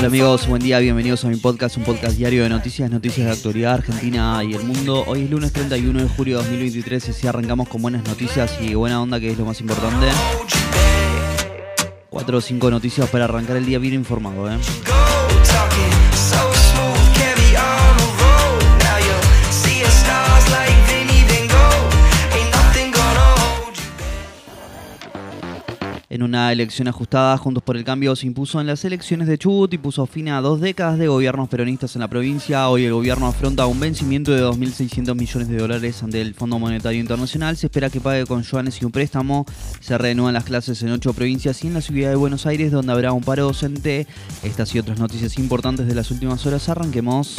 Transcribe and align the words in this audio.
Hola 0.00 0.06
amigos, 0.06 0.46
buen 0.46 0.62
día, 0.62 0.78
bienvenidos 0.78 1.26
a 1.26 1.28
mi 1.28 1.36
podcast, 1.36 1.76
un 1.76 1.84
podcast 1.84 2.16
diario 2.16 2.42
de 2.42 2.48
noticias, 2.48 2.90
noticias 2.90 3.26
de 3.26 3.32
actualidad 3.34 3.74
argentina 3.74 4.42
y 4.42 4.54
el 4.54 4.64
mundo. 4.64 5.04
Hoy 5.06 5.24
es 5.24 5.30
lunes 5.30 5.52
31 5.52 6.00
de 6.00 6.08
julio 6.08 6.38
de 6.38 6.44
2023 6.44 7.08
y 7.08 7.10
así 7.10 7.26
arrancamos 7.26 7.68
con 7.68 7.82
buenas 7.82 8.02
noticias 8.04 8.56
y 8.62 8.72
buena 8.72 9.02
onda 9.02 9.20
que 9.20 9.30
es 9.30 9.36
lo 9.36 9.44
más 9.44 9.60
importante. 9.60 10.06
Cuatro 12.08 12.38
o 12.38 12.40
cinco 12.40 12.70
noticias 12.70 13.10
para 13.10 13.24
arrancar 13.24 13.58
el 13.58 13.66
día 13.66 13.78
bien 13.78 13.92
informado, 13.92 14.50
¿eh? 14.50 14.56
En 26.20 26.24
una 26.24 26.52
elección 26.52 26.86
ajustada, 26.86 27.38
Juntos 27.38 27.62
por 27.62 27.78
el 27.78 27.84
Cambio 27.84 28.14
se 28.14 28.26
impuso 28.26 28.60
en 28.60 28.66
las 28.66 28.84
elecciones 28.84 29.26
de 29.26 29.38
Chubut 29.38 29.72
y 29.72 29.78
puso 29.78 30.04
fin 30.04 30.28
a 30.28 30.42
dos 30.42 30.60
décadas 30.60 30.98
de 30.98 31.08
gobiernos 31.08 31.48
peronistas 31.48 31.96
en 31.96 32.00
la 32.00 32.08
provincia. 32.08 32.68
Hoy 32.68 32.84
el 32.84 32.92
gobierno 32.92 33.26
afronta 33.26 33.64
un 33.64 33.80
vencimiento 33.80 34.30
de 34.30 34.42
2.600 34.42 35.14
millones 35.14 35.48
de 35.48 35.56
dólares 35.56 36.02
ante 36.02 36.20
el 36.20 36.34
Fondo 36.34 36.58
Monetario 36.58 37.00
Internacional. 37.00 37.56
Se 37.56 37.68
espera 37.68 37.88
que 37.88 38.02
pague 38.02 38.26
con 38.26 38.42
yuanes 38.42 38.82
y 38.82 38.84
un 38.84 38.92
préstamo. 38.92 39.46
Se 39.80 39.96
reanudan 39.96 40.34
las 40.34 40.44
clases 40.44 40.82
en 40.82 40.90
ocho 40.90 41.14
provincias 41.14 41.64
y 41.64 41.68
en 41.68 41.72
la 41.72 41.80
ciudad 41.80 42.10
de 42.10 42.16
Buenos 42.16 42.44
Aires, 42.44 42.70
donde 42.70 42.92
habrá 42.92 43.14
un 43.14 43.22
paro 43.22 43.44
docente. 43.44 44.06
Estas 44.42 44.74
y 44.74 44.78
otras 44.78 44.98
noticias 44.98 45.38
importantes 45.38 45.86
de 45.86 45.94
las 45.94 46.10
últimas 46.10 46.44
horas. 46.44 46.68
Arranquemos. 46.68 47.38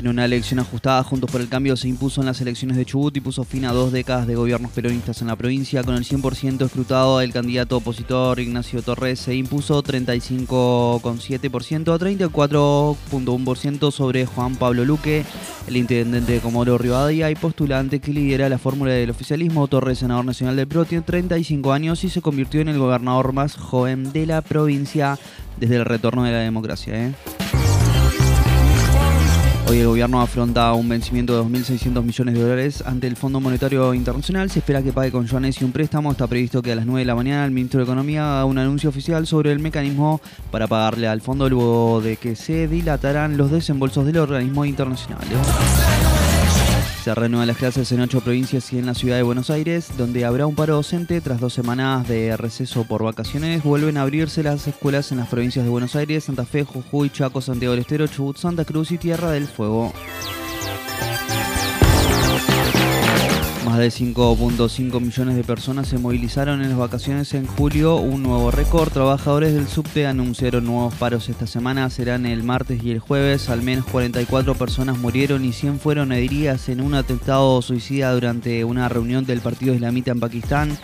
En 0.00 0.08
una 0.08 0.24
elección 0.24 0.58
ajustada, 0.60 1.04
Juntos 1.04 1.30
por 1.30 1.42
el 1.42 1.50
Cambio 1.50 1.76
se 1.76 1.86
impuso 1.86 2.22
en 2.22 2.26
las 2.26 2.40
elecciones 2.40 2.78
de 2.78 2.86
Chubut 2.86 3.14
y 3.18 3.20
puso 3.20 3.44
fin 3.44 3.66
a 3.66 3.74
dos 3.74 3.92
décadas 3.92 4.26
de 4.26 4.34
gobiernos 4.34 4.72
peronistas 4.72 5.20
en 5.20 5.26
la 5.26 5.36
provincia. 5.36 5.84
Con 5.84 5.94
el 5.94 6.04
100% 6.04 6.64
escrutado, 6.64 7.20
el 7.20 7.34
candidato 7.34 7.76
opositor 7.76 8.40
Ignacio 8.40 8.80
Torres 8.80 9.20
se 9.20 9.34
impuso 9.34 9.82
35,7% 9.82 11.92
a 11.92 11.98
34,1% 11.98 13.92
sobre 13.92 14.24
Juan 14.24 14.56
Pablo 14.56 14.86
Luque, 14.86 15.26
el 15.68 15.76
intendente 15.76 16.32
de 16.32 16.40
Comoro 16.40 16.78
Rivadavia 16.78 17.30
y 17.30 17.34
postulante 17.34 18.00
que 18.00 18.14
lidera 18.14 18.48
la 18.48 18.56
fórmula 18.56 18.92
del 18.92 19.10
oficialismo. 19.10 19.68
Torres, 19.68 19.98
senador 19.98 20.24
nacional 20.24 20.56
del 20.56 20.66
PRO, 20.66 20.86
tiene 20.86 21.04
35 21.04 21.74
años 21.74 22.04
y 22.04 22.08
se 22.08 22.22
convirtió 22.22 22.62
en 22.62 22.68
el 22.68 22.78
gobernador 22.78 23.34
más 23.34 23.54
joven 23.54 24.14
de 24.14 24.24
la 24.24 24.40
provincia 24.40 25.18
desde 25.58 25.76
el 25.76 25.84
retorno 25.84 26.24
de 26.24 26.32
la 26.32 26.38
democracia. 26.38 27.08
¿eh? 27.08 27.12
Hoy 29.70 29.78
el 29.78 29.86
gobierno 29.86 30.20
afronta 30.20 30.72
un 30.72 30.88
vencimiento 30.88 31.32
de 31.32 31.48
2.600 31.48 32.02
millones 32.02 32.34
de 32.34 32.40
dólares 32.40 32.82
ante 32.84 33.06
el 33.06 33.14
Fondo 33.14 33.38
Monetario 33.38 33.94
Internacional. 33.94 34.50
Se 34.50 34.58
espera 34.58 34.82
que 34.82 34.92
pague 34.92 35.12
con 35.12 35.28
yuanes 35.28 35.60
y 35.60 35.64
un 35.64 35.70
préstamo. 35.70 36.10
Está 36.10 36.26
previsto 36.26 36.60
que 36.60 36.72
a 36.72 36.74
las 36.74 36.86
9 36.86 37.02
de 37.02 37.04
la 37.04 37.14
mañana 37.14 37.44
el 37.44 37.52
ministro 37.52 37.78
de 37.78 37.84
Economía 37.84 38.32
haga 38.32 38.46
un 38.46 38.58
anuncio 38.58 38.90
oficial 38.90 39.28
sobre 39.28 39.52
el 39.52 39.60
mecanismo 39.60 40.20
para 40.50 40.66
pagarle 40.66 41.06
al 41.06 41.20
fondo 41.20 41.48
luego 41.48 42.00
de 42.00 42.16
que 42.16 42.34
se 42.34 42.66
dilataran 42.66 43.36
los 43.36 43.52
desembolsos 43.52 44.04
del 44.06 44.18
organismo 44.18 44.64
internacional. 44.64 45.22
Se 47.02 47.14
renuevan 47.14 47.48
las 47.48 47.56
clases 47.56 47.90
en 47.92 48.00
ocho 48.00 48.20
provincias 48.20 48.70
y 48.74 48.78
en 48.78 48.84
la 48.84 48.92
ciudad 48.92 49.16
de 49.16 49.22
Buenos 49.22 49.48
Aires, 49.48 49.88
donde 49.96 50.26
habrá 50.26 50.44
un 50.44 50.54
paro 50.54 50.74
docente 50.74 51.22
tras 51.22 51.40
dos 51.40 51.54
semanas 51.54 52.06
de 52.06 52.36
receso 52.36 52.84
por 52.84 53.02
vacaciones. 53.02 53.62
Vuelven 53.62 53.96
a 53.96 54.02
abrirse 54.02 54.42
las 54.42 54.68
escuelas 54.68 55.10
en 55.10 55.18
las 55.18 55.28
provincias 55.28 55.64
de 55.64 55.70
Buenos 55.70 55.96
Aires, 55.96 56.24
Santa 56.24 56.44
Fe, 56.44 56.64
Jujuy, 56.64 57.08
Chaco, 57.08 57.40
Santiago 57.40 57.72
del 57.72 57.80
Estero, 57.80 58.06
Chubut, 58.06 58.36
Santa 58.36 58.66
Cruz 58.66 58.92
y 58.92 58.98
Tierra 58.98 59.30
del 59.30 59.46
Fuego. 59.46 59.94
De 63.80 63.88
5.5 63.88 65.00
millones 65.00 65.36
de 65.36 65.44
personas 65.44 65.88
se 65.88 65.98
movilizaron 65.98 66.62
en 66.62 66.68
las 66.68 66.78
vacaciones 66.78 67.34
en 67.34 67.46
julio, 67.46 67.96
un 67.96 68.22
nuevo 68.22 68.50
récord. 68.50 68.92
Trabajadores 68.92 69.54
del 69.54 69.66
subte 69.66 70.06
anunciaron 70.06 70.64
nuevos 70.64 70.94
paros 70.94 71.28
esta 71.28 71.46
semana, 71.46 71.88
serán 71.90 72.26
el 72.26 72.42
martes 72.42 72.84
y 72.84 72.90
el 72.90 73.00
jueves. 73.00 73.48
Al 73.48 73.62
menos 73.62 73.86
44 73.86 74.54
personas 74.54 74.98
murieron 74.98 75.44
y 75.44 75.52
100 75.52 75.80
fueron 75.80 76.12
heridas 76.12 76.68
en 76.68 76.80
un 76.80 76.94
atentado 76.94 77.60
suicida 77.62 78.12
durante 78.12 78.64
una 78.64 78.88
reunión 78.88 79.24
del 79.24 79.40
Partido 79.40 79.74
Islamita 79.74 80.10
en 80.10 80.20
Pakistán. 80.20 80.78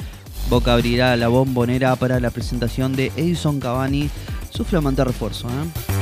Boca 0.48 0.72
abrirá 0.72 1.16
la 1.16 1.28
bombonera 1.28 1.94
para 1.96 2.18
la 2.20 2.30
presentación 2.30 2.96
de 2.96 3.12
Edison 3.16 3.60
Cavani, 3.60 4.10
su 4.50 4.64
flamante 4.64 5.04
refuerzo. 5.04 5.48
¿eh? 5.48 5.95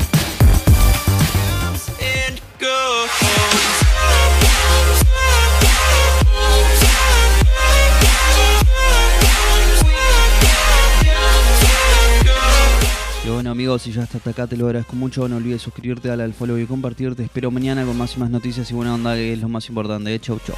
Bueno 13.35 13.51
amigos, 13.51 13.83
si 13.83 13.91
ya 13.91 14.05
hasta 14.05 14.31
acá 14.31 14.47
te 14.47 14.57
lo 14.57 14.67
agradezco 14.67 14.95
mucho, 14.95 15.27
no 15.27 15.39
olvides 15.39 15.61
suscribirte, 15.61 16.07
darle 16.07 16.23
al 16.23 16.35
follow 16.35 16.57
y 16.57 16.67
compartir. 16.67 17.17
Te 17.17 17.25
espero 17.25 17.51
mañana 17.51 17.85
con 17.85 17.99
más 17.99 18.15
y 18.17 18.21
más 18.21 18.31
noticias 18.31 18.71
y 18.71 18.75
buena 18.75 18.95
onda, 18.95 19.17
que 19.17 19.33
es 19.33 19.41
lo 19.41 19.49
más 19.49 19.69
importante. 19.69 20.17
Chau, 20.21 20.39
chau. 20.47 20.55